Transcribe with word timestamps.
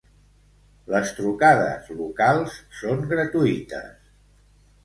Les 0.93 1.11
trucades 1.19 1.91
locals 1.99 2.57
són 2.81 3.07
gratuïtes. 3.15 4.13